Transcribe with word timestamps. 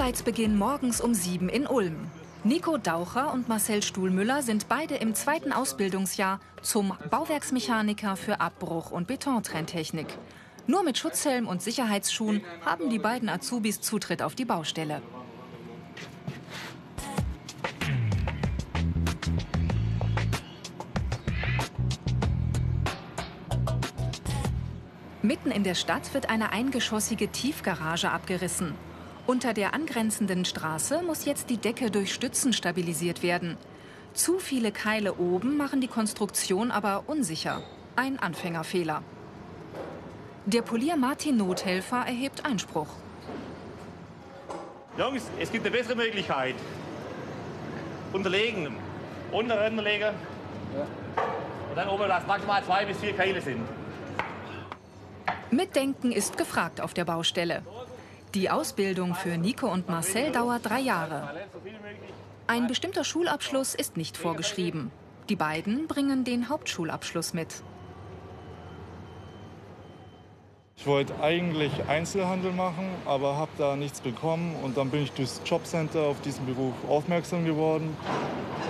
Arbeitsbeginn 0.00 0.56
morgens 0.56 1.02
um 1.02 1.12
sieben 1.12 1.50
in 1.50 1.66
Ulm. 1.66 2.10
Nico 2.42 2.78
Daucher 2.78 3.34
und 3.34 3.50
Marcel 3.50 3.82
Stuhlmüller 3.82 4.40
sind 4.42 4.66
beide 4.66 4.94
im 4.94 5.14
zweiten 5.14 5.52
Ausbildungsjahr 5.52 6.40
zum 6.62 6.94
Bauwerksmechaniker 7.10 8.16
für 8.16 8.40
Abbruch- 8.40 8.92
und 8.92 9.06
Betontrenntechnik. 9.06 10.06
Nur 10.66 10.84
mit 10.84 10.96
Schutzhelm 10.96 11.46
und 11.46 11.60
Sicherheitsschuhen 11.60 12.40
haben 12.64 12.88
die 12.88 12.98
beiden 12.98 13.28
Azubis 13.28 13.82
Zutritt 13.82 14.22
auf 14.22 14.34
die 14.34 14.46
Baustelle. 14.46 15.02
Mitten 25.20 25.50
in 25.50 25.62
der 25.62 25.74
Stadt 25.74 26.14
wird 26.14 26.30
eine 26.30 26.52
eingeschossige 26.52 27.28
Tiefgarage 27.28 28.10
abgerissen. 28.10 28.74
Unter 29.30 29.54
der 29.54 29.74
angrenzenden 29.74 30.44
Straße 30.44 31.02
muss 31.02 31.24
jetzt 31.24 31.50
die 31.50 31.56
Decke 31.56 31.92
durch 31.92 32.12
Stützen 32.12 32.52
stabilisiert 32.52 33.22
werden. 33.22 33.56
Zu 34.12 34.40
viele 34.40 34.72
Keile 34.72 35.14
oben 35.18 35.56
machen 35.56 35.80
die 35.80 35.86
Konstruktion 35.86 36.72
aber 36.72 37.04
unsicher. 37.06 37.62
Ein 37.94 38.18
Anfängerfehler. 38.18 39.04
Der 40.46 40.62
Polier 40.62 40.96
Martin 40.96 41.36
Nothelfer 41.36 41.98
erhebt 41.98 42.44
Einspruch. 42.44 42.88
Jungs, 44.98 45.22
es 45.38 45.52
gibt 45.52 45.64
eine 45.64 45.76
bessere 45.76 45.94
Möglichkeit. 45.94 46.56
Unterlegen, 48.12 48.74
unteren 49.30 49.78
unterlegen. 49.78 50.12
Und 51.68 51.76
dann 51.76 51.88
oben, 51.88 52.08
dass 52.08 52.26
maximal 52.26 52.64
zwei 52.64 52.84
bis 52.84 52.98
vier 52.98 53.12
Keile 53.12 53.40
sind. 53.40 53.60
Mitdenken 55.52 56.10
ist 56.10 56.36
gefragt 56.36 56.80
auf 56.80 56.94
der 56.94 57.04
Baustelle. 57.04 57.62
Die 58.34 58.48
Ausbildung 58.48 59.16
für 59.16 59.36
Nico 59.36 59.66
und 59.66 59.88
Marcel 59.88 60.30
dauert 60.30 60.64
drei 60.64 60.78
Jahre. 60.78 61.34
Ein 62.46 62.68
bestimmter 62.68 63.02
Schulabschluss 63.02 63.74
ist 63.74 63.96
nicht 63.96 64.16
vorgeschrieben. 64.16 64.92
Die 65.28 65.34
beiden 65.34 65.88
bringen 65.88 66.22
den 66.22 66.48
Hauptschulabschluss 66.48 67.34
mit. 67.34 67.64
Ich 70.76 70.86
wollte 70.86 71.12
eigentlich 71.20 71.72
Einzelhandel 71.88 72.52
machen, 72.52 72.88
aber 73.04 73.36
habe 73.36 73.50
da 73.58 73.74
nichts 73.74 74.00
bekommen. 74.00 74.54
Und 74.62 74.76
dann 74.76 74.90
bin 74.90 75.02
ich 75.02 75.12
durchs 75.12 75.40
Jobcenter 75.44 76.02
auf 76.02 76.20
diesen 76.20 76.46
Beruf 76.46 76.74
aufmerksam 76.88 77.44
geworden. 77.44 77.96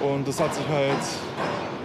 Und 0.02 0.26
das 0.26 0.40
hat 0.40 0.54
sich 0.54 0.66
halt 0.68 1.04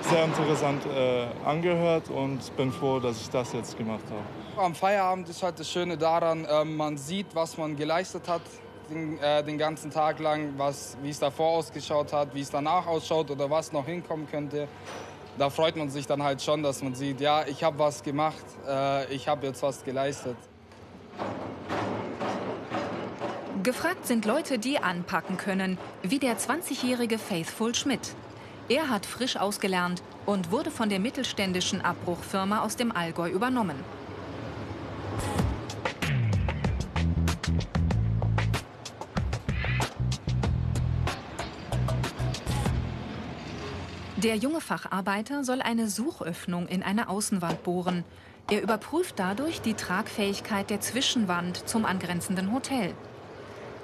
sehr 0.02 0.24
interessant 0.24 0.82
äh, 0.86 1.28
angehört 1.46 2.10
und 2.10 2.40
bin 2.56 2.72
froh, 2.72 3.00
dass 3.02 3.20
ich 3.20 3.30
das 3.30 3.52
jetzt 3.52 3.78
gemacht 3.78 4.06
habe. 4.10 4.45
Am 4.58 4.74
Feierabend 4.74 5.28
ist 5.28 5.44
halt 5.44 5.60
das 5.60 5.70
Schöne 5.70 5.98
daran, 5.98 6.46
äh, 6.46 6.64
man 6.64 6.98
sieht, 6.98 7.28
was 7.34 7.58
man 7.58 7.76
geleistet 7.76 8.28
hat 8.28 8.42
den, 8.90 9.20
äh, 9.20 9.44
den 9.44 9.58
ganzen 9.58 9.92
Tag 9.92 10.20
lang, 10.20 10.54
was, 10.58 10.96
wie 11.02 11.10
es 11.10 11.20
davor 11.20 11.58
ausgeschaut 11.58 12.14
hat, 12.14 12.34
wie 12.34 12.42
es 12.42 12.50
danach 12.50 12.86
ausschaut 12.88 13.30
oder 13.32 13.50
was 13.50 13.74
noch 13.74 13.86
hinkommen 13.86 14.30
könnte. 14.30 14.68
Da 15.38 15.50
freut 15.50 15.76
man 15.76 15.90
sich 15.90 16.08
dann 16.08 16.24
halt 16.24 16.42
schon, 16.42 16.64
dass 16.64 16.82
man 16.82 16.96
sieht, 16.96 17.20
ja, 17.20 17.46
ich 17.46 17.64
habe 17.64 17.78
was 17.80 18.02
gemacht, 18.02 18.46
äh, 18.66 19.14
ich 19.14 19.28
habe 19.28 19.48
jetzt 19.48 19.62
was 19.62 19.84
geleistet. 19.84 20.38
Gefragt 23.62 24.06
sind 24.08 24.26
Leute, 24.26 24.60
die 24.60 24.78
anpacken 24.78 25.38
können, 25.38 25.78
wie 26.02 26.20
der 26.20 26.38
20-jährige 26.38 27.18
Faithful 27.18 27.76
Schmidt. 27.76 28.16
Er 28.70 28.90
hat 28.90 29.06
frisch 29.06 29.36
ausgelernt 29.36 30.02
und 30.26 30.52
wurde 30.52 30.72
von 30.72 30.90
der 30.90 31.00
mittelständischen 31.00 31.82
Abbruchfirma 31.82 32.62
aus 32.62 32.78
dem 32.78 32.96
Allgäu 32.96 33.30
übernommen. 33.30 33.84
Der 44.26 44.38
junge 44.38 44.60
Facharbeiter 44.60 45.44
soll 45.44 45.62
eine 45.62 45.88
Suchöffnung 45.88 46.68
in 46.68 46.82
eine 46.82 47.10
Außenwand 47.10 47.62
bohren. 47.62 48.04
Er 48.50 48.64
überprüft 48.64 49.20
dadurch 49.20 49.62
die 49.62 49.76
Tragfähigkeit 49.76 50.72
der 50.72 50.82
Zwischenwand 50.82 51.70
zum 51.70 51.86
angrenzenden 51.86 52.52
Hotel. 52.52 52.96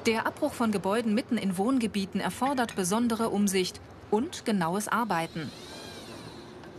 Der 0.08 0.26
Abbruch 0.26 0.54
von 0.54 0.72
Gebäuden 0.72 1.14
mitten 1.14 1.38
in 1.38 1.58
Wohngebieten 1.58 2.20
erfordert 2.20 2.76
besondere 2.76 3.30
Umsicht 3.30 3.80
und 4.10 4.44
genaues 4.44 4.88
Arbeiten. 4.88 5.52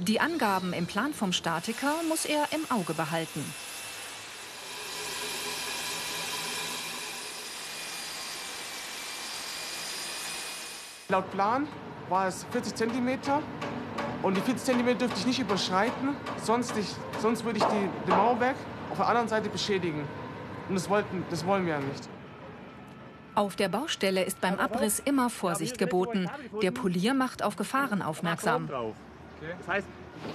Die 0.01 0.19
Angaben 0.19 0.73
im 0.73 0.87
Plan 0.87 1.15
vom 1.15 1.33
Statiker 1.33 1.95
muss 2.09 2.25
er 2.25 2.49
im 2.51 2.69
Auge 2.69 2.95
behalten. 2.95 3.45
Laut 11.09 11.31
Plan 11.31 11.69
war 12.13 12.29
es 12.29 12.45
40 12.53 12.75
cm 12.75 13.19
und 14.23 14.37
die 14.37 14.41
40 14.43 14.77
cm 14.77 14.99
dürfte 14.99 15.19
ich 15.19 15.27
nicht 15.27 15.41
überschreiten, 15.41 16.11
sonst, 16.43 16.77
ich, 16.77 16.95
sonst 17.21 17.45
würde 17.45 17.59
ich 17.59 17.65
die, 17.65 17.89
den 18.07 18.17
Mauerwerk 18.17 18.55
auf 18.91 18.99
der 18.99 19.09
anderen 19.09 19.29
Seite 19.29 19.49
beschädigen. 19.49 20.05
Und 20.69 20.75
das, 20.75 20.89
wollten, 20.91 21.25
das 21.31 21.45
wollen 21.47 21.65
wir 21.65 21.73
ja 21.73 21.81
nicht. 21.81 22.09
Auf 23.35 23.57
der 23.57 23.71
Baustelle 23.71 24.23
ist 24.25 24.43
beim 24.43 24.59
Abriss 24.59 25.01
immer 25.01 25.31
Vorsicht 25.31 25.79
geboten. 25.79 26.31
Der 26.61 26.71
Polier 26.71 27.15
macht 27.15 27.43
auf 27.43 27.57
Gefahren 27.57 28.03
aufmerksam. 28.03 28.69
Das 28.69 29.69
heißt, 29.69 29.87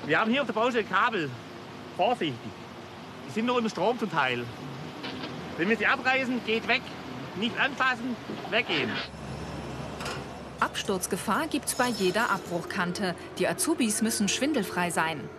wir 0.07 0.19
haben 0.19 0.31
hier 0.31 0.41
auf 0.41 0.47
der 0.47 0.53
Baustelle 0.53 0.83
Kabel. 0.83 1.29
Vorsichtig. 1.95 2.51
Die 3.27 3.31
sind 3.31 3.45
nur 3.45 3.55
unter 3.55 3.69
Strom 3.69 3.99
zum 3.99 4.11
Teil. 4.11 4.43
Wenn 5.57 5.69
wir 5.69 5.77
sie 5.77 5.85
abreißen, 5.85 6.41
geht 6.45 6.67
weg. 6.67 6.81
Nicht 7.35 7.57
anfassen, 7.59 8.15
weggehen. 8.49 8.89
Absturzgefahr 10.59 11.47
gibt's 11.47 11.75
bei 11.75 11.87
jeder 11.87 12.31
Abbruchkante. 12.31 13.15
Die 13.37 13.47
Azubis 13.47 14.01
müssen 14.01 14.27
schwindelfrei 14.27 14.89
sein. 14.89 15.29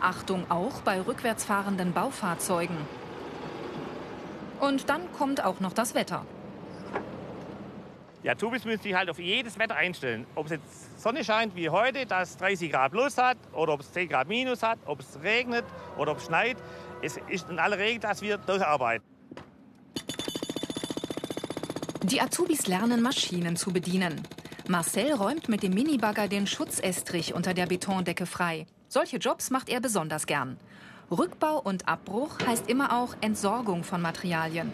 Achtung 0.00 0.50
auch 0.50 0.82
bei 0.82 1.00
rückwärts 1.00 1.44
fahrenden 1.44 1.92
Baufahrzeugen. 1.92 2.76
Und 4.60 4.90
dann 4.90 5.10
kommt 5.12 5.42
auch 5.42 5.60
noch 5.60 5.72
das 5.72 5.94
Wetter. 5.94 6.26
Die 8.22 8.30
Azubis 8.30 8.64
müssen 8.64 8.82
sich 8.82 8.94
halt 8.94 9.08
auf 9.08 9.18
jedes 9.18 9.58
Wetter 9.58 9.76
einstellen. 9.76 10.26
Ob 10.34 10.46
es 10.46 10.52
jetzt 10.52 11.00
Sonne 11.00 11.24
scheint 11.24 11.54
wie 11.54 11.70
heute, 11.70 12.04
das 12.06 12.36
30 12.36 12.72
Grad 12.72 12.92
plus 12.92 13.16
hat, 13.16 13.38
oder 13.52 13.72
ob 13.72 13.80
es 13.80 13.92
10 13.92 14.08
Grad 14.08 14.28
minus 14.28 14.62
hat, 14.62 14.78
ob 14.84 15.00
es 15.00 15.18
regnet 15.22 15.64
oder 15.96 16.12
ob 16.12 16.18
es 16.18 16.26
schneit. 16.26 16.56
Es 17.02 17.18
ist 17.28 17.48
in 17.48 17.58
aller 17.58 17.78
Regel, 17.78 18.00
dass 18.00 18.20
wir 18.20 18.36
durcharbeiten. 18.36 19.15
Die 22.06 22.20
Azubis 22.20 22.68
lernen 22.68 23.02
Maschinen 23.02 23.56
zu 23.56 23.72
bedienen. 23.72 24.20
Marcel 24.68 25.12
räumt 25.12 25.48
mit 25.48 25.64
dem 25.64 25.74
Minibagger 25.74 26.28
den 26.28 26.46
Schutzestrich 26.46 27.34
unter 27.34 27.52
der 27.52 27.66
Betondecke 27.66 28.26
frei. 28.26 28.66
Solche 28.86 29.16
Jobs 29.16 29.50
macht 29.50 29.68
er 29.68 29.80
besonders 29.80 30.26
gern. 30.26 30.56
Rückbau 31.10 31.58
und 31.58 31.88
Abbruch 31.88 32.38
heißt 32.46 32.70
immer 32.70 32.96
auch 32.96 33.16
Entsorgung 33.22 33.82
von 33.82 34.00
Materialien. 34.00 34.70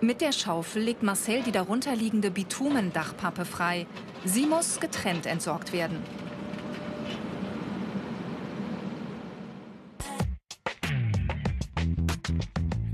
Mit 0.00 0.20
der 0.20 0.32
Schaufel 0.32 0.82
legt 0.82 1.04
Marcel 1.04 1.44
die 1.44 1.52
darunterliegende 1.52 2.32
Bitumendachpappe 2.32 3.44
frei. 3.44 3.86
Sie 4.24 4.46
muss 4.46 4.80
getrennt 4.80 5.26
entsorgt 5.26 5.72
werden. 5.72 6.02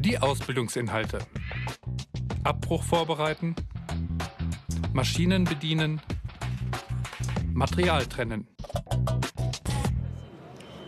Die 0.01 0.19
Ausbildungsinhalte. 0.19 1.19
Abbruch 2.49 2.83
vorbereiten, 2.83 3.55
Maschinen 4.95 5.45
bedienen, 5.45 6.01
Material 7.53 8.07
trennen. 8.07 8.49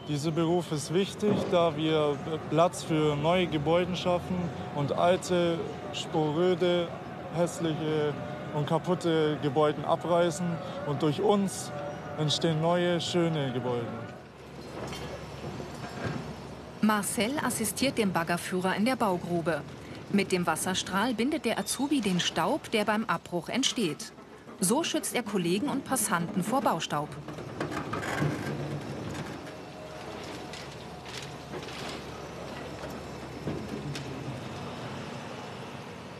Dieser 0.08 0.30
Beruf 0.30 0.72
ist 0.72 0.94
wichtig, 0.94 1.36
da 1.50 1.76
wir 1.76 2.16
Platz 2.48 2.82
für 2.82 3.14
neue 3.14 3.46
Gebäude 3.46 3.94
schaffen 3.94 4.36
und 4.74 4.92
alte, 4.92 5.58
sporöde, 5.92 6.88
hässliche 7.34 8.14
und 8.54 8.66
kaputte 8.66 9.36
Gebäude 9.42 9.86
abreißen. 9.86 10.46
Und 10.86 11.02
durch 11.02 11.20
uns 11.20 11.70
entstehen 12.18 12.62
neue, 12.62 13.02
schöne 13.02 13.52
Gebäude. 13.52 13.86
Marcel 16.80 17.32
assistiert 17.44 17.98
dem 17.98 18.12
Baggerführer 18.12 18.74
in 18.76 18.86
der 18.86 18.96
Baugrube. 18.96 19.60
Mit 20.12 20.32
dem 20.32 20.44
Wasserstrahl 20.44 21.14
bindet 21.14 21.44
der 21.44 21.58
Azubi 21.58 22.00
den 22.00 22.18
Staub, 22.18 22.70
der 22.72 22.84
beim 22.84 23.04
Abbruch 23.04 23.48
entsteht. 23.48 24.12
So 24.58 24.82
schützt 24.82 25.14
er 25.14 25.22
Kollegen 25.22 25.68
und 25.68 25.84
Passanten 25.84 26.42
vor 26.42 26.60
Baustaub. 26.62 27.08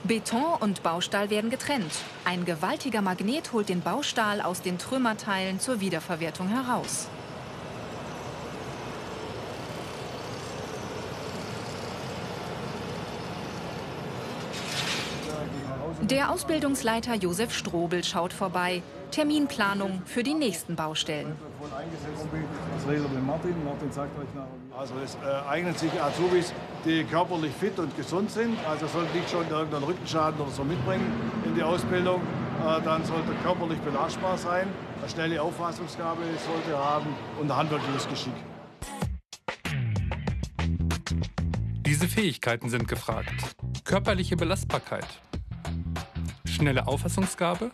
Beton 0.05 0.55
und 0.61 0.83
Baustahl 0.85 1.31
werden 1.31 1.51
getrennt. 1.51 1.93
Ein 2.25 2.45
gewaltiger 2.45 3.03
Magnet 3.03 3.53
holt 3.53 3.69
den 3.69 3.81
Baustahl 3.81 4.41
aus 4.41 4.63
den 4.63 4.79
Trümmerteilen 4.79 5.59
zur 5.59 5.81
Wiederverwertung 5.81 6.49
heraus. 6.49 7.09
Der 16.03 16.31
Ausbildungsleiter 16.31 17.15
Josef 17.15 17.53
Strobel 17.53 18.03
schaut 18.03 18.33
vorbei. 18.33 18.83
Terminplanung 19.11 20.03
für 20.07 20.23
die 20.23 20.35
nächsten 20.35 20.77
Baustellen. 20.77 21.37
Also 24.77 24.95
es 25.05 25.15
äh, 25.17 25.49
eignen 25.49 25.75
sich 25.75 25.91
Azubis, 26.01 26.53
die 26.85 27.05
körperlich 27.05 27.53
fit 27.53 27.79
und 27.79 27.95
gesund 27.97 28.31
sind. 28.31 28.57
Also 28.69 28.87
sollten 28.87 29.17
nicht 29.17 29.31
schon 29.31 29.49
irgendeinen 29.49 29.85
Rückenschaden 29.85 30.41
oder 30.41 30.51
so 30.51 30.65
mitbringen 30.65 31.13
in 31.45 31.55
die 31.55 31.63
Ausbildung. 31.63 32.21
Äh, 32.61 32.81
dann 32.83 33.05
sollte 33.05 33.33
körperlich 33.43 33.79
belastbar 33.81 34.39
sein, 34.39 34.69
eine 35.01 35.11
schnelle 35.11 35.43
Auffassungsgabe 35.43 36.23
sollte 36.47 36.79
haben 36.79 37.07
und 37.41 37.51
ein 37.51 37.57
handwerkliches 37.57 38.09
Geschick. 38.09 38.35
Diese 41.87 42.07
Fähigkeiten 42.07 42.69
sind 42.69 42.87
gefragt. 42.87 43.35
Körperliche 43.85 44.37
Belastbarkeit, 44.37 45.07
schnelle 46.61 46.87
Auffassungsgabe, 46.87 47.71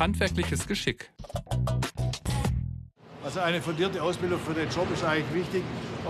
handwerkliches 0.00 0.66
Geschick. 0.66 1.10
Also 3.22 3.40
eine 3.40 3.60
fundierte 3.60 4.02
Ausbildung 4.02 4.40
für 4.40 4.54
den 4.54 4.70
Job 4.70 4.90
ist 4.90 5.04
eigentlich 5.04 5.34
wichtig, 5.34 5.62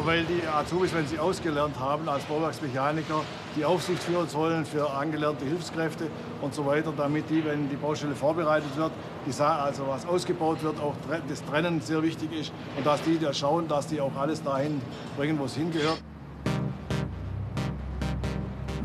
weil 0.04 0.24
die 0.26 0.46
Azubis, 0.46 0.94
wenn 0.94 1.08
sie 1.08 1.18
ausgelernt 1.18 1.76
haben 1.80 2.08
als 2.08 2.22
Bauwerksmechaniker, 2.24 3.24
die 3.56 3.64
Aufsicht 3.64 4.00
führen 4.04 4.28
sollen 4.28 4.64
für 4.64 4.88
angelernte 4.88 5.44
Hilfskräfte 5.44 6.08
und 6.40 6.54
so 6.54 6.66
weiter, 6.66 6.92
damit 6.96 7.28
die, 7.28 7.44
wenn 7.44 7.68
die 7.68 7.76
Baustelle 7.76 8.14
vorbereitet 8.14 8.76
wird, 8.76 8.92
die, 9.26 9.42
also 9.42 9.88
was 9.88 10.06
ausgebaut 10.06 10.62
wird, 10.62 10.78
auch 10.78 10.94
das 11.28 11.44
Trennen 11.44 11.80
sehr 11.80 12.00
wichtig 12.04 12.32
ist 12.32 12.52
und 12.76 12.86
dass 12.86 13.02
die 13.02 13.18
da 13.18 13.32
schauen, 13.32 13.66
dass 13.66 13.88
die 13.88 14.00
auch 14.00 14.14
alles 14.14 14.40
dahin 14.40 14.80
bringen, 15.16 15.36
wo 15.40 15.46
es 15.46 15.56
hingehört. 15.56 16.00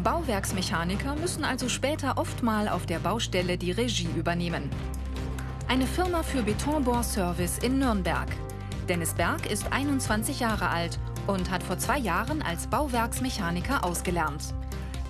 Bauwerksmechaniker 0.09 1.15
müssen 1.17 1.43
also 1.43 1.69
später 1.69 2.17
oft 2.17 2.41
mal 2.41 2.67
auf 2.67 2.87
der 2.87 2.97
Baustelle 2.97 3.59
die 3.59 3.69
Regie 3.69 4.09
übernehmen. 4.17 4.67
Eine 5.67 5.85
Firma 5.85 6.23
für 6.23 6.41
Betonbohrservice 6.41 7.59
in 7.59 7.77
Nürnberg. 7.77 8.27
Dennis 8.87 9.13
Berg 9.13 9.45
ist 9.45 9.71
21 9.71 10.39
Jahre 10.39 10.69
alt 10.69 10.97
und 11.27 11.51
hat 11.51 11.61
vor 11.61 11.77
zwei 11.77 11.99
Jahren 11.99 12.41
als 12.41 12.65
Bauwerksmechaniker 12.65 13.85
ausgelernt. 13.85 14.55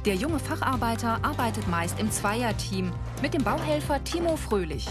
Der 0.04 0.16
junge 0.16 0.40
Facharbeiter 0.40 1.24
arbeitet 1.24 1.70
meist 1.70 1.98
im 1.98 2.12
Zweierteam 2.12 2.92
mit 3.22 3.34
dem 3.34 3.46
Bauhelfer 3.46 4.04
Timo 4.04 4.36
Fröhlich. 4.36 4.86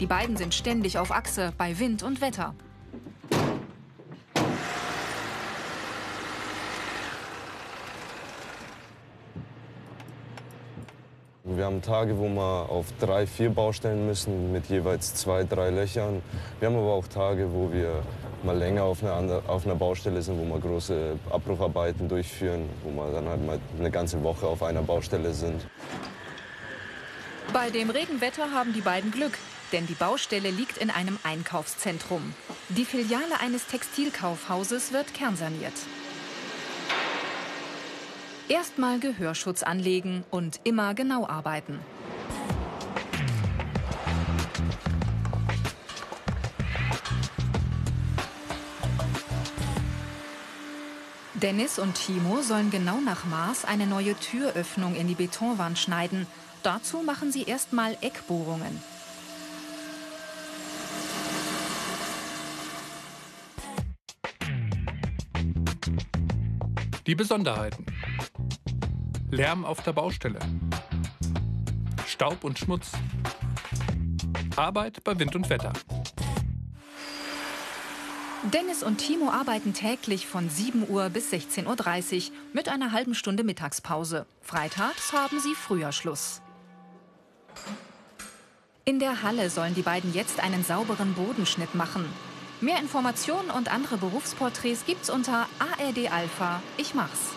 Die 0.00 0.06
beiden 0.06 0.38
sind 0.38 0.54
ständig 0.54 0.96
auf 0.96 1.12
Achse 1.12 1.52
bei 1.58 1.78
Wind 1.78 2.02
und 2.02 2.22
Wetter. 2.22 2.54
Wir 11.62 11.66
haben 11.66 11.80
Tage, 11.80 12.18
wo 12.18 12.28
wir 12.28 12.66
auf 12.70 12.86
drei, 12.98 13.24
vier 13.24 13.48
Baustellen 13.50 14.04
müssen 14.04 14.50
mit 14.50 14.66
jeweils 14.66 15.14
zwei, 15.14 15.44
drei 15.44 15.70
Löchern. 15.70 16.20
Wir 16.58 16.66
haben 16.66 16.74
aber 16.74 16.92
auch 16.92 17.06
Tage, 17.06 17.52
wo 17.52 17.72
wir 17.72 18.02
mal 18.42 18.58
länger 18.58 18.82
auf 18.82 19.04
einer, 19.04 19.40
auf 19.46 19.64
einer 19.64 19.76
Baustelle 19.76 20.20
sind, 20.22 20.40
wo 20.40 20.54
wir 20.54 20.60
große 20.60 21.16
Abbrucharbeiten 21.30 22.08
durchführen, 22.08 22.68
wo 22.82 22.90
wir 22.90 23.12
dann 23.12 23.28
halt 23.28 23.46
mal 23.46 23.60
eine 23.78 23.92
ganze 23.92 24.20
Woche 24.24 24.44
auf 24.44 24.64
einer 24.64 24.82
Baustelle 24.82 25.32
sind. 25.32 25.64
Bei 27.52 27.70
dem 27.70 27.90
Regenwetter 27.90 28.50
haben 28.50 28.72
die 28.72 28.80
beiden 28.80 29.12
Glück, 29.12 29.38
denn 29.70 29.86
die 29.86 29.94
Baustelle 29.94 30.50
liegt 30.50 30.78
in 30.78 30.90
einem 30.90 31.16
Einkaufszentrum. 31.22 32.34
Die 32.70 32.84
Filiale 32.84 33.38
eines 33.40 33.68
Textilkaufhauses 33.68 34.92
wird 34.92 35.14
kernsaniert. 35.14 35.74
Erstmal 38.52 38.98
Gehörschutz 38.98 39.62
anlegen 39.62 40.24
und 40.30 40.60
immer 40.64 40.92
genau 40.92 41.26
arbeiten. 41.26 41.78
Dennis 51.32 51.78
und 51.78 51.94
Timo 51.94 52.42
sollen 52.42 52.70
genau 52.70 53.00
nach 53.00 53.24
Maß 53.24 53.64
eine 53.64 53.86
neue 53.86 54.14
Türöffnung 54.16 54.96
in 54.96 55.08
die 55.08 55.14
Betonwand 55.14 55.78
schneiden. 55.78 56.26
Dazu 56.62 56.98
machen 56.98 57.32
sie 57.32 57.44
erstmal 57.44 57.96
Eckbohrungen. 58.02 58.82
Die 67.06 67.14
Besonderheiten. 67.14 67.86
Lärm 69.32 69.64
auf 69.64 69.82
der 69.82 69.94
Baustelle. 69.94 70.38
Staub 72.06 72.44
und 72.44 72.58
Schmutz. 72.58 72.92
Arbeit 74.56 75.02
bei 75.04 75.18
Wind 75.18 75.34
und 75.34 75.48
Wetter. 75.48 75.72
Dennis 78.52 78.82
und 78.82 78.98
Timo 78.98 79.30
arbeiten 79.30 79.72
täglich 79.72 80.26
von 80.26 80.50
7 80.50 80.86
Uhr 80.86 81.08
bis 81.08 81.32
16.30 81.32 82.28
Uhr 82.28 82.36
mit 82.52 82.68
einer 82.68 82.92
halben 82.92 83.14
Stunde 83.14 83.42
Mittagspause. 83.42 84.26
Freitags 84.42 85.14
haben 85.14 85.40
sie 85.40 85.54
früher 85.54 85.92
Schluss. 85.92 86.42
In 88.84 88.98
der 88.98 89.22
Halle 89.22 89.48
sollen 89.48 89.74
die 89.74 89.80
beiden 89.80 90.12
jetzt 90.12 90.40
einen 90.40 90.62
sauberen 90.62 91.14
Bodenschnitt 91.14 91.74
machen. 91.74 92.04
Mehr 92.60 92.78
Informationen 92.80 93.50
und 93.50 93.72
andere 93.72 93.96
Berufsporträts 93.96 94.84
gibt's 94.84 95.08
unter 95.08 95.48
ARD 95.58 96.12
Alpha. 96.12 96.62
Ich 96.76 96.92
mach's. 96.92 97.30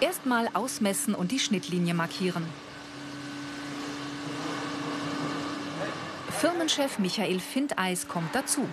Erstmal 0.00 0.48
ausmessen 0.54 1.14
und 1.14 1.32
die 1.32 1.40
Schnittlinie 1.40 1.92
markieren. 1.92 2.44
Firmenchef 6.38 7.00
Michael 7.00 7.40
Findeis 7.40 8.06
kommt 8.06 8.32
dazu. 8.32 8.64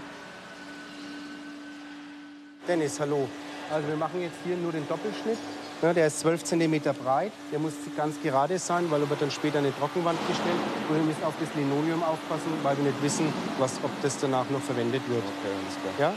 Dennis, 2.67 2.99
hallo. 2.99 3.27
Also 3.71 3.87
wir 3.87 3.95
machen 3.95 4.21
jetzt 4.21 4.35
hier 4.45 4.55
nur 4.57 4.71
den 4.71 4.87
Doppelschnitt. 4.87 5.39
Ja, 5.81 5.93
der 5.93 6.07
ist 6.07 6.19
12 6.19 6.43
cm 6.43 6.81
breit. 7.03 7.31
Der 7.51 7.57
muss 7.57 7.73
ganz 7.97 8.21
gerade 8.21 8.59
sein, 8.59 8.89
weil 8.91 9.01
er 9.01 9.09
wird 9.09 9.21
dann 9.21 9.31
später 9.31 9.57
eine 9.57 9.75
Trockenwand 9.75 10.19
gestellt. 10.27 10.55
Und 10.89 10.95
wir 10.95 11.03
müssen 11.03 11.23
auf 11.23 11.33
das 11.39 11.49
Linoleum 11.55 12.03
aufpassen, 12.03 12.53
weil 12.61 12.77
wir 12.77 12.85
nicht 12.85 13.01
wissen, 13.01 13.33
was, 13.57 13.79
ob 13.83 13.89
das 14.03 14.19
danach 14.19 14.47
noch 14.51 14.61
verwendet 14.61 15.01
wird. 15.09 15.23
Okay, 15.23 16.01
ja? 16.01 16.13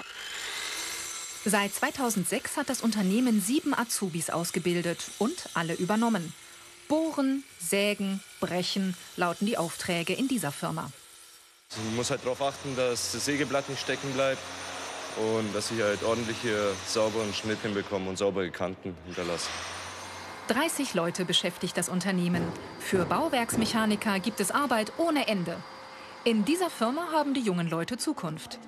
Seit 1.50 1.73
2006 1.73 2.59
hat 2.59 2.69
das 2.69 2.83
Unternehmen 2.83 3.40
sieben 3.40 3.73
Azubis 3.73 4.28
ausgebildet 4.28 5.11
und 5.19 5.49
alle 5.55 5.73
übernommen. 5.73 6.35
Bohren, 6.88 7.43
sägen, 7.59 8.23
brechen 8.38 8.95
lauten 9.17 9.47
die 9.47 9.57
Aufträge 9.57 10.12
in 10.12 10.28
dieser 10.28 10.52
Firma. 10.52 10.90
Man 11.87 11.97
muss 11.97 12.11
halt 12.11 12.23
darauf 12.23 12.43
achten, 12.43 12.76
dass 12.76 13.12
das 13.12 13.25
Sägeblatt 13.25 13.67
nicht 13.71 13.81
stecken 13.81 14.12
bleibt 14.12 14.43
und 15.17 15.55
dass 15.55 15.71
ich 15.71 15.81
halt 15.81 16.02
ordentliche, 16.02 16.75
sauberen 16.87 17.33
Schnitt 17.33 17.62
hinbekomme 17.62 18.11
und 18.11 18.19
saubere 18.19 18.50
Kanten 18.50 18.95
hinterlasse. 19.07 19.49
30 20.49 20.93
Leute 20.93 21.25
beschäftigt 21.25 21.78
das 21.78 21.88
Unternehmen. 21.88 22.43
Für 22.78 23.07
Bauwerksmechaniker 23.07 24.21
gibt 24.21 24.40
es 24.40 24.50
Arbeit 24.50 24.93
ohne 24.99 25.26
Ende. 25.28 25.57
In 26.25 26.45
dieser 26.45 26.69
Firma 26.69 27.09
haben 27.11 27.33
die 27.33 27.40
jungen 27.40 27.71
Leute 27.71 27.97
Zukunft. 27.97 28.59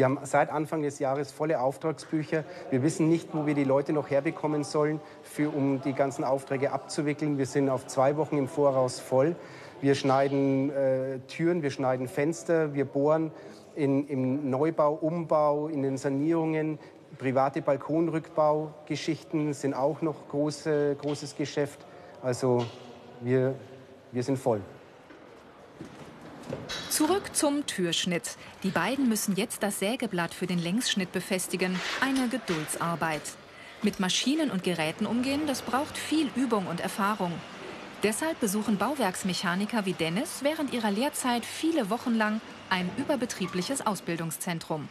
Wir 0.00 0.06
haben 0.06 0.18
seit 0.22 0.48
Anfang 0.48 0.80
des 0.80 0.98
Jahres 0.98 1.30
volle 1.30 1.60
Auftragsbücher. 1.60 2.44
Wir 2.70 2.82
wissen 2.82 3.10
nicht, 3.10 3.34
wo 3.34 3.44
wir 3.44 3.52
die 3.52 3.64
Leute 3.64 3.92
noch 3.92 4.08
herbekommen 4.08 4.64
sollen, 4.64 4.98
für, 5.22 5.50
um 5.50 5.82
die 5.82 5.92
ganzen 5.92 6.24
Aufträge 6.24 6.72
abzuwickeln. 6.72 7.36
Wir 7.36 7.44
sind 7.44 7.68
auf 7.68 7.86
zwei 7.86 8.16
Wochen 8.16 8.38
im 8.38 8.48
Voraus 8.48 8.98
voll. 8.98 9.36
Wir 9.82 9.94
schneiden 9.94 10.70
äh, 10.70 11.18
Türen, 11.28 11.62
wir 11.62 11.70
schneiden 11.70 12.08
Fenster, 12.08 12.72
wir 12.72 12.86
bohren 12.86 13.30
in, 13.76 14.08
im 14.08 14.48
Neubau, 14.48 14.94
Umbau, 14.94 15.68
in 15.68 15.82
den 15.82 15.98
Sanierungen. 15.98 16.78
Private 17.18 17.60
Balkonrückbaugeschichten 17.60 19.52
sind 19.52 19.74
auch 19.74 20.00
noch 20.00 20.28
große, 20.30 20.96
großes 20.98 21.36
Geschäft. 21.36 21.84
Also 22.22 22.64
wir, 23.20 23.54
wir 24.12 24.22
sind 24.22 24.38
voll. 24.38 24.62
Zurück 27.00 27.34
zum 27.34 27.64
Türschnitt. 27.64 28.36
Die 28.62 28.68
beiden 28.68 29.08
müssen 29.08 29.34
jetzt 29.34 29.62
das 29.62 29.78
Sägeblatt 29.78 30.34
für 30.34 30.46
den 30.46 30.58
Längsschnitt 30.58 31.12
befestigen. 31.12 31.80
Eine 32.02 32.28
Geduldsarbeit. 32.28 33.22
Mit 33.80 34.00
Maschinen 34.00 34.50
und 34.50 34.64
Geräten 34.64 35.06
umgehen, 35.06 35.46
das 35.46 35.62
braucht 35.62 35.96
viel 35.96 36.28
Übung 36.36 36.66
und 36.66 36.78
Erfahrung. 36.78 37.32
Deshalb 38.02 38.38
besuchen 38.38 38.76
Bauwerksmechaniker 38.76 39.86
wie 39.86 39.94
Dennis 39.94 40.40
während 40.42 40.74
ihrer 40.74 40.90
Lehrzeit 40.90 41.46
viele 41.46 41.88
Wochen 41.88 42.16
lang 42.16 42.42
ein 42.68 42.90
überbetriebliches 42.98 43.86
Ausbildungszentrum. 43.86 44.86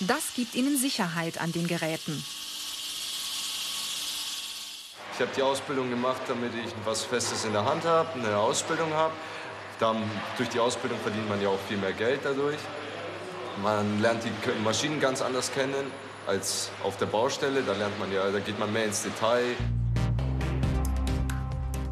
Das 0.00 0.34
gibt 0.34 0.54
ihnen 0.54 0.76
Sicherheit 0.76 1.40
an 1.40 1.50
den 1.52 1.66
Geräten. 1.66 2.22
Ich 5.16 5.20
habe 5.20 5.30
die 5.36 5.42
Ausbildung 5.42 5.90
gemacht, 5.90 6.22
damit 6.26 6.50
ich 6.56 6.72
was 6.84 7.04
Festes 7.04 7.44
in 7.44 7.52
der 7.52 7.64
Hand 7.64 7.84
habe, 7.84 8.08
eine 8.18 8.36
Ausbildung 8.36 8.92
habe. 8.92 9.12
durch 10.36 10.48
die 10.48 10.58
Ausbildung 10.58 10.98
verdient 10.98 11.28
man 11.28 11.40
ja 11.40 11.50
auch 11.50 11.58
viel 11.68 11.76
mehr 11.76 11.92
Geld 11.92 12.22
dadurch. 12.24 12.58
Man 13.62 14.00
lernt 14.00 14.24
die 14.24 14.32
Maschinen 14.64 14.98
ganz 14.98 15.22
anders 15.22 15.52
kennen 15.52 15.92
als 16.26 16.70
auf 16.82 16.96
der 16.96 17.06
Baustelle. 17.06 17.62
Da 17.62 17.74
lernt 17.74 17.96
man 18.00 18.12
ja, 18.12 18.28
da 18.28 18.40
geht 18.40 18.58
man 18.58 18.72
mehr 18.72 18.86
ins 18.86 19.04
Detail. 19.04 19.54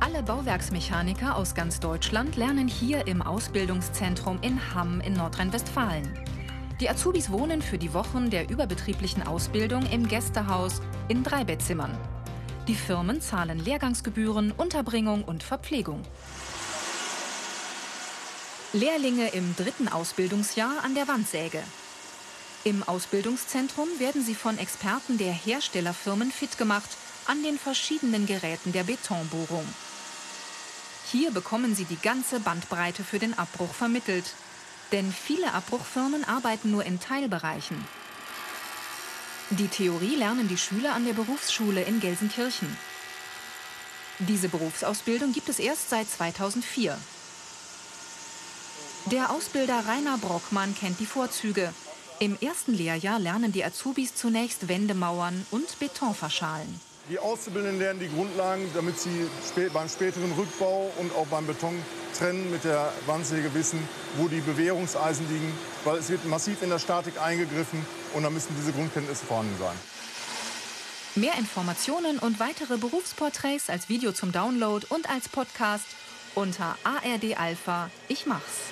Alle 0.00 0.24
Bauwerksmechaniker 0.24 1.36
aus 1.36 1.54
ganz 1.54 1.78
Deutschland 1.78 2.34
lernen 2.34 2.66
hier 2.66 3.06
im 3.06 3.22
Ausbildungszentrum 3.22 4.40
in 4.42 4.74
Hamm 4.74 5.00
in 5.00 5.12
Nordrhein-Westfalen. 5.12 6.12
Die 6.80 6.90
Azubis 6.90 7.30
wohnen 7.30 7.62
für 7.62 7.78
die 7.78 7.94
Wochen 7.94 8.30
der 8.30 8.50
überbetrieblichen 8.50 9.24
Ausbildung 9.24 9.86
im 9.92 10.08
Gästehaus 10.08 10.82
in 11.06 11.22
Dreibettzimmern. 11.22 11.96
Die 12.68 12.76
Firmen 12.76 13.20
zahlen 13.20 13.58
Lehrgangsgebühren, 13.58 14.52
Unterbringung 14.52 15.24
und 15.24 15.42
Verpflegung. 15.42 16.00
Lehrlinge 18.72 19.30
im 19.30 19.56
dritten 19.56 19.88
Ausbildungsjahr 19.88 20.84
an 20.84 20.94
der 20.94 21.08
Wandsäge. 21.08 21.60
Im 22.62 22.84
Ausbildungszentrum 22.84 23.88
werden 23.98 24.24
sie 24.24 24.36
von 24.36 24.58
Experten 24.58 25.18
der 25.18 25.32
Herstellerfirmen 25.32 26.30
fit 26.30 26.56
gemacht 26.56 26.88
an 27.26 27.42
den 27.42 27.58
verschiedenen 27.58 28.26
Geräten 28.26 28.70
der 28.72 28.84
Betonbohrung. 28.84 29.66
Hier 31.10 31.32
bekommen 31.32 31.74
sie 31.74 31.84
die 31.84 32.00
ganze 32.00 32.38
Bandbreite 32.38 33.02
für 33.02 33.18
den 33.18 33.36
Abbruch 33.36 33.74
vermittelt. 33.74 34.34
Denn 34.92 35.12
viele 35.12 35.52
Abbruchfirmen 35.52 36.24
arbeiten 36.24 36.70
nur 36.70 36.84
in 36.84 37.00
Teilbereichen. 37.00 37.84
Die 39.58 39.68
Theorie 39.68 40.16
lernen 40.16 40.48
die 40.48 40.56
Schüler 40.56 40.94
an 40.94 41.04
der 41.04 41.12
Berufsschule 41.12 41.82
in 41.82 42.00
Gelsenkirchen. 42.00 42.74
Diese 44.18 44.48
Berufsausbildung 44.48 45.34
gibt 45.34 45.50
es 45.50 45.58
erst 45.58 45.90
seit 45.90 46.08
2004. 46.08 46.96
Der 49.10 49.30
Ausbilder 49.30 49.84
Rainer 49.86 50.16
Brockmann 50.16 50.74
kennt 50.74 51.00
die 51.00 51.06
Vorzüge. 51.06 51.74
Im 52.18 52.38
ersten 52.40 52.72
Lehrjahr 52.72 53.18
lernen 53.18 53.52
die 53.52 53.62
Azubis 53.62 54.14
zunächst 54.14 54.68
Wendemauern 54.68 55.44
und 55.50 55.78
Beton 55.78 56.14
verschalen. 56.14 56.80
Die 57.08 57.18
Auszubildenden 57.18 57.80
lernen 57.80 58.00
die 58.00 58.08
Grundlagen, 58.08 58.70
damit 58.74 58.98
sie 58.98 59.26
beim 59.74 59.88
späteren 59.88 60.30
Rückbau 60.32 60.90
und 60.98 61.12
auch 61.16 61.26
beim 61.26 61.46
Betontrennen 61.46 62.50
mit 62.50 62.62
der 62.62 62.92
Wandsäge 63.06 63.52
wissen, 63.54 63.80
wo 64.16 64.28
die 64.28 64.40
Bewährungseisen 64.40 65.28
liegen. 65.28 65.52
Weil 65.84 65.98
es 65.98 66.08
wird 66.10 66.24
massiv 66.26 66.62
in 66.62 66.70
der 66.70 66.78
Statik 66.78 67.20
eingegriffen 67.20 67.84
und 68.14 68.22
da 68.22 68.30
müssen 68.30 68.54
diese 68.56 68.72
Grundkenntnisse 68.72 69.24
vorhanden 69.24 69.56
sein. 69.58 69.76
Mehr 71.16 71.36
Informationen 71.38 72.18
und 72.18 72.38
weitere 72.38 72.78
Berufsporträts 72.78 73.68
als 73.68 73.88
Video 73.88 74.12
zum 74.12 74.30
Download 74.30 74.86
und 74.88 75.10
als 75.10 75.28
Podcast 75.28 75.84
unter 76.34 76.78
ARD 76.84 77.36
Alpha 77.36 77.90
Ich 78.08 78.26
mach's. 78.26 78.70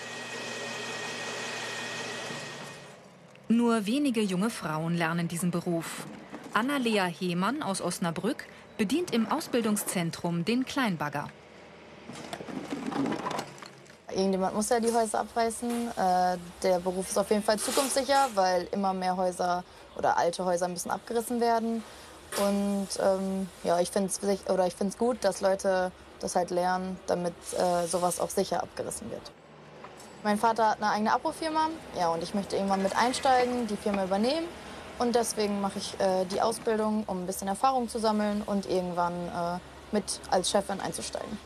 Nur 3.49 3.85
wenige 3.87 4.23
junge 4.23 4.49
Frauen 4.49 4.97
lernen 4.97 5.27
diesen 5.27 5.51
Beruf. 5.51 6.07
Anna-Lea 6.55 7.13
Hehmann 7.19 7.63
aus 7.63 7.81
Osnabrück 7.81 8.47
bedient 8.77 9.13
im 9.13 9.31
Ausbildungszentrum 9.31 10.45
den 10.45 10.65
Kleinbagger. 10.65 11.29
Irgendjemand 14.11 14.55
muss 14.55 14.69
ja 14.69 14.81
die 14.81 14.93
Häuser 14.93 15.21
abreißen. 15.21 15.71
Äh, 15.97 16.37
der 16.63 16.81
Beruf 16.81 17.09
ist 17.09 17.19
auf 17.19 17.31
jeden 17.31 17.43
Fall 17.43 17.59
zukunftssicher, 17.59 18.29
weil 18.35 18.67
immer 18.73 18.93
mehr 18.93 19.17
Häuser 19.17 19.65
oder 19.97 20.17
alte 20.17 20.45
Häuser 20.45 20.69
müssen 20.69 20.91
abgerissen 20.91 21.41
werden. 21.41 21.83
Und 22.39 22.89
ähm, 23.01 23.49
ja, 23.65 23.81
ich 23.81 23.91
finde 23.91 24.11
es 24.11 24.99
gut, 24.99 25.19
dass 25.23 25.41
Leute 25.41 25.93
das 26.21 26.37
halt 26.37 26.51
lernen, 26.51 26.99
damit 27.07 27.35
äh, 27.59 27.87
sowas 27.87 28.21
auch 28.21 28.31
sicher 28.31 28.63
abgerissen 28.63 29.11
wird. 29.11 29.23
Mein 30.23 30.39
Vater 30.39 30.71
hat 30.71 30.83
eine 30.83 30.91
eigene 30.91 31.13
Abbruchfirma. 31.13 31.69
Ja, 31.99 32.09
und 32.11 32.23
ich 32.23 32.35
möchte 32.35 32.57
irgendwann 32.57 32.83
mit 32.83 32.97
einsteigen, 32.97 33.67
die 33.67 33.77
Firma 33.77 34.05
übernehmen. 34.05 34.47
Und 35.01 35.17
deswegen 35.17 35.63
mache 35.63 35.79
ich 35.79 35.99
äh, 35.99 36.27
die 36.27 36.43
Ausbildung, 36.43 37.05
um 37.07 37.23
ein 37.23 37.27
bisschen 37.27 37.49
Erfahrung 37.49 37.89
zu 37.89 37.99
sammeln 37.99 38.43
und 38.45 38.67
irgendwann 38.67 39.15
äh, 39.15 39.59
mit 39.93 40.21
als 40.31 40.51
Chefin 40.51 40.79
einzusteigen. 40.79 41.39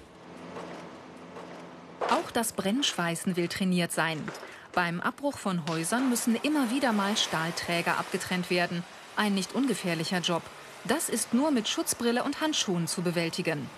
Auch 2.11 2.33
das 2.33 2.53
Brennschweißen 2.53 3.37
will 3.37 3.47
trainiert 3.47 3.93
sein. 3.93 4.27
Beim 4.73 5.01
Abbruch 5.01 5.39
von 5.39 5.69
Häusern 5.69 6.11
müssen 6.11 6.35
immer 6.35 6.73
wieder 6.73 6.93
mal 6.93 7.17
Stahlträger 7.17 7.97
abgetrennt 7.97 8.51
werden. 8.51 8.83
Ein 9.15 9.35
nicht 9.35 9.55
ungefährlicher 9.55 10.19
Job. 10.19 10.43
Das 10.83 11.09
ist 11.09 11.33
nur 11.33 11.53
mit 11.53 11.69
Schutzbrille 11.69 12.25
und 12.25 12.41
Handschuhen 12.41 12.89
zu 12.89 13.03
bewältigen. 13.03 13.71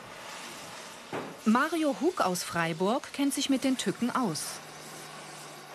Mario 1.45 1.95
Hug 2.01 2.23
aus 2.23 2.43
Freiburg 2.43 3.13
kennt 3.13 3.35
sich 3.35 3.51
mit 3.51 3.63
den 3.63 3.77
Tücken 3.77 4.11
aus. 4.11 4.59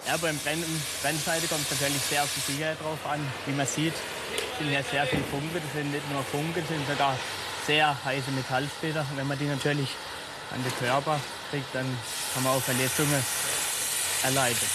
Ja, 0.07 0.17
beim 0.17 0.37
Brennscheide 0.39 1.47
kommt 1.47 1.61
es 1.69 1.79
natürlich 1.79 2.01
sehr 2.01 2.23
auf 2.23 2.29
die 2.35 2.53
Sicherheit 2.53 2.79
drauf 2.81 2.99
an. 3.05 3.19
Wie 3.45 3.53
man 3.53 3.67
sieht, 3.67 3.93
sind 4.57 4.71
ja 4.71 4.81
sehr 4.83 5.05
viele 5.05 5.23
Funken. 5.23 5.53
Das 5.53 5.73
sind 5.73 5.91
nicht 5.91 6.11
nur 6.11 6.23
Funken, 6.23 6.55
das 6.55 6.67
sind 6.67 6.87
sogar 6.87 7.15
sehr 7.67 7.95
heiße 8.03 8.31
Metallsplitter. 8.31 9.05
Wenn 9.15 9.27
man 9.27 9.37
die 9.37 9.45
natürlich 9.45 9.89
an 10.51 10.63
den 10.63 10.73
Körper 10.79 11.19
kriegt, 11.51 11.73
dann 11.73 11.85
kann 12.33 12.43
man 12.43 12.53
auch 12.53 12.61
Verletzungen 12.61 13.23
erleiden. 14.23 14.67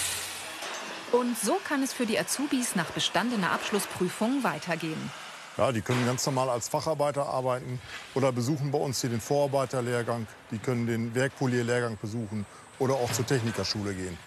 Und 1.11 1.37
so 1.37 1.59
kann 1.63 1.83
es 1.83 1.93
für 1.93 2.05
die 2.05 2.19
Azubis 2.19 2.75
nach 2.75 2.91
bestandener 2.91 3.51
Abschlussprüfung 3.51 4.43
weitergehen. 4.43 5.11
Ja, 5.57 5.71
die 5.71 5.81
können 5.81 6.05
ganz 6.05 6.25
normal 6.25 6.49
als 6.49 6.69
Facharbeiter 6.69 7.25
arbeiten 7.25 7.81
oder 8.13 8.31
besuchen 8.31 8.71
bei 8.71 8.77
uns 8.77 9.01
hier 9.01 9.09
den 9.09 9.21
Vorarbeiterlehrgang. 9.21 10.27
Die 10.51 10.59
können 10.59 10.85
den 10.85 11.15
Werkpolierlehrgang 11.15 11.97
besuchen 12.01 12.45
oder 12.79 12.95
auch 12.95 13.11
zur 13.11 13.25
Technikerschule 13.25 13.93
gehen. 13.93 14.17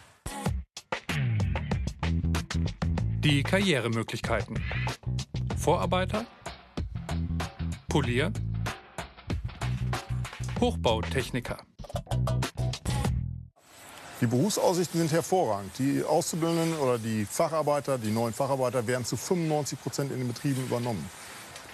Die 3.30 3.44
Karrieremöglichkeiten. 3.44 4.58
Vorarbeiter, 5.56 6.26
Polier, 7.88 8.32
Hochbautechniker. 10.58 11.58
Die 14.20 14.26
Berufsaussichten 14.26 14.98
sind 14.98 15.12
hervorragend. 15.12 15.70
Die 15.78 16.02
Auszubildenden 16.02 16.76
oder 16.80 16.98
die 16.98 17.24
Facharbeiter, 17.24 17.98
die 17.98 18.10
neuen 18.10 18.34
Facharbeiter 18.34 18.84
werden 18.88 19.04
zu 19.04 19.16
95 19.16 19.80
Prozent 19.80 20.10
in 20.10 20.18
den 20.18 20.26
Betrieben 20.26 20.64
übernommen. 20.64 21.08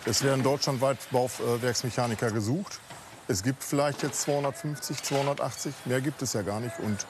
Es 0.05 0.23
werden 0.23 0.43
deutschlandweit 0.43 0.99
Bauwerksmechaniker 1.11 2.33
gesucht. 2.33 2.81
Es 3.29 3.43
gibt 3.43 3.65
vielleicht 3.65 4.03
jetzt 4.03 4.21
250, 4.21 5.03
280, 5.03 5.73
mehr 5.87 6.03
gibt 6.03 6.21
es 6.21 6.35
ja 6.35 6.43
gar 6.43 6.61
nicht 6.61 6.79
und 6.81 7.07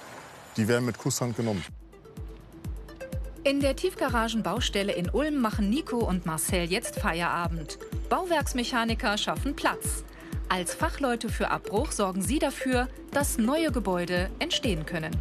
die 0.56 0.68
werden 0.68 0.86
mit 0.86 0.98
Kusshand 0.98 1.36
genommen. 1.36 1.64
In 3.46 3.60
der 3.60 3.76
Tiefgaragenbaustelle 3.76 4.90
in 4.90 5.08
Ulm 5.08 5.40
machen 5.40 5.70
Nico 5.70 5.98
und 5.98 6.26
Marcel 6.26 6.64
jetzt 6.64 6.98
Feierabend. 6.98 7.78
Bauwerksmechaniker 8.08 9.16
schaffen 9.16 9.54
Platz. 9.54 10.02
Als 10.48 10.74
Fachleute 10.74 11.28
für 11.28 11.52
Abbruch 11.52 11.92
sorgen 11.92 12.22
sie 12.22 12.40
dafür, 12.40 12.88
dass 13.12 13.38
neue 13.38 13.70
Gebäude 13.70 14.30
entstehen 14.40 14.84
können. 14.84 15.16